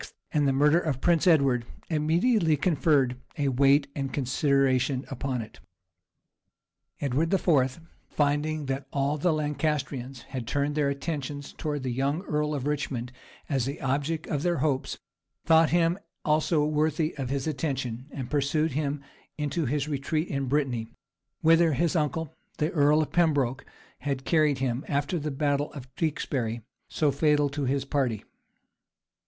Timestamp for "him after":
24.57-25.19